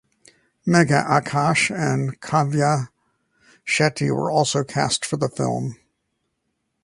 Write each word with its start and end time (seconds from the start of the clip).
Megha 0.65 1.07
Akash 1.07 1.69
and 1.69 2.19
Kavya 2.21 2.89
Shetty 3.63 4.09
were 4.09 4.31
also 4.31 4.63
cast 4.63 5.05
for 5.05 5.17
the 5.17 5.29
film. 5.29 5.77